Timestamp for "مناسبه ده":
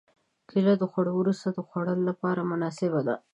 2.51-3.15